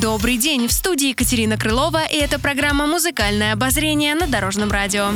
Добрый 0.00 0.36
день! 0.36 0.68
В 0.68 0.72
студии 0.72 1.08
Екатерина 1.08 1.56
Крылова, 1.56 2.04
и 2.04 2.16
это 2.16 2.38
программа 2.38 2.86
«Музыкальное 2.86 3.54
обозрение» 3.54 4.14
на 4.14 4.26
Дорожном 4.26 4.70
радио. 4.70 5.12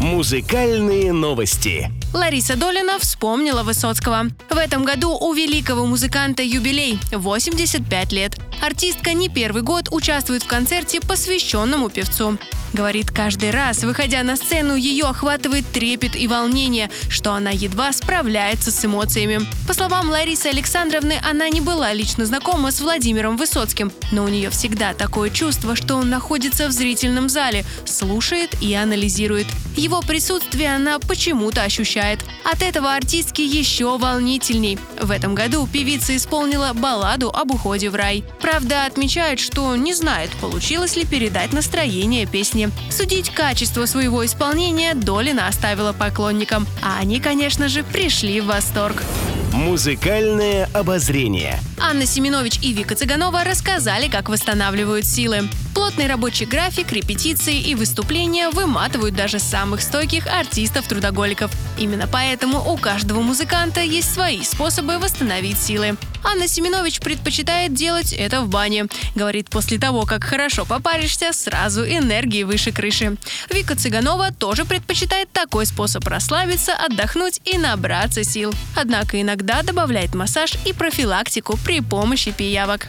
Музыкальные 0.00 1.14
новости. 1.14 1.90
Лариса 2.12 2.56
Долина 2.56 2.98
вспомнила 2.98 3.62
Высоцкого. 3.62 4.26
В 4.50 4.56
этом 4.56 4.84
году 4.84 5.16
у 5.16 5.32
великого 5.32 5.86
музыканта 5.86 6.42
юбилей– 6.42 6.98
85 7.12 8.12
лет. 8.12 8.38
Артистка 8.60 9.14
не 9.14 9.30
первый 9.30 9.62
год 9.62 9.88
участвует 9.90 10.42
в 10.42 10.46
концерте, 10.46 11.00
посвященному 11.00 11.88
певцу. 11.88 12.38
Говорит, 12.72 13.10
каждый 13.10 13.50
раз, 13.50 13.82
выходя 13.82 14.22
на 14.22 14.36
сцену, 14.36 14.74
ее 14.74 15.06
охватывает 15.06 15.66
трепет 15.72 16.14
и 16.14 16.28
волнение, 16.28 16.90
что 17.08 17.32
она 17.32 17.50
едва 17.50 17.92
справляется 17.92 18.70
с 18.70 18.84
эмоциями. 18.84 19.40
По 19.66 19.72
словам 19.72 20.10
Ларисы 20.10 20.46
Александровны, 20.46 21.18
она 21.28 21.48
не 21.48 21.60
была 21.60 21.92
лично 21.92 22.26
знакома 22.26 22.70
с 22.70 22.80
Владимиром 22.80 23.36
Высоцким, 23.36 23.90
но 24.12 24.17
у 24.20 24.28
нее 24.28 24.50
всегда 24.50 24.94
такое 24.94 25.30
чувство, 25.30 25.76
что 25.76 25.96
он 25.96 26.10
находится 26.10 26.68
в 26.68 26.72
зрительном 26.72 27.28
зале, 27.28 27.64
слушает 27.84 28.50
и 28.60 28.74
анализирует. 28.74 29.46
Его 29.76 30.00
присутствие 30.00 30.74
она 30.74 30.98
почему-то 30.98 31.62
ощущает. 31.62 32.20
От 32.44 32.62
этого 32.62 32.94
артистки 32.94 33.42
еще 33.42 33.96
волнительней. 33.98 34.78
В 35.00 35.10
этом 35.10 35.34
году 35.34 35.68
певица 35.72 36.16
исполнила 36.16 36.72
балладу 36.72 37.30
об 37.30 37.52
уходе 37.52 37.90
в 37.90 37.94
рай. 37.94 38.24
Правда, 38.40 38.86
отмечает, 38.86 39.38
что 39.40 39.76
не 39.76 39.94
знает, 39.94 40.30
получилось 40.40 40.96
ли 40.96 41.04
передать 41.04 41.52
настроение 41.52 42.26
песни. 42.26 42.70
Судить 42.90 43.30
качество 43.30 43.86
своего 43.86 44.24
исполнения 44.26 44.94
Долина 44.94 45.46
оставила 45.46 45.92
поклонникам, 45.92 46.66
а 46.82 46.98
они, 46.98 47.20
конечно 47.20 47.68
же, 47.68 47.84
пришли 47.84 48.40
в 48.40 48.46
восторг. 48.46 49.02
Музыкальное 49.52 50.68
обозрение. 50.74 51.58
Анна 51.80 52.04
Семенович 52.04 52.58
и 52.62 52.72
Вика 52.72 52.94
Цыганова 52.94 53.44
рассказали, 53.44 54.08
как 54.08 54.28
восстанавливают 54.28 55.06
силы. 55.06 55.48
Плотный 55.78 56.08
рабочий 56.08 56.44
график, 56.44 56.90
репетиции 56.90 57.56
и 57.56 57.76
выступления 57.76 58.50
выматывают 58.50 59.14
даже 59.14 59.38
самых 59.38 59.80
стойких 59.80 60.26
артистов-трудоголиков. 60.26 61.52
Именно 61.78 62.08
поэтому 62.08 62.58
у 62.72 62.76
каждого 62.76 63.20
музыканта 63.20 63.80
есть 63.80 64.12
свои 64.12 64.42
способы 64.42 64.98
восстановить 64.98 65.56
силы. 65.56 65.96
Анна 66.24 66.48
Семенович 66.48 66.98
предпочитает 66.98 67.74
делать 67.74 68.12
это 68.12 68.42
в 68.42 68.48
бане. 68.48 68.86
Говорит, 69.14 69.50
после 69.50 69.78
того, 69.78 70.04
как 70.04 70.24
хорошо 70.24 70.64
попаришься, 70.64 71.32
сразу 71.32 71.84
энергии 71.84 72.42
выше 72.42 72.72
крыши. 72.72 73.16
Вика 73.48 73.76
Цыганова 73.76 74.32
тоже 74.32 74.64
предпочитает 74.64 75.30
такой 75.30 75.64
способ 75.64 76.04
расслабиться, 76.08 76.72
отдохнуть 76.72 77.40
и 77.44 77.56
набраться 77.56 78.24
сил. 78.24 78.52
Однако 78.74 79.20
иногда 79.22 79.62
добавляет 79.62 80.16
массаж 80.16 80.54
и 80.66 80.72
профилактику 80.72 81.56
при 81.64 81.80
помощи 81.80 82.32
пиявок. 82.32 82.88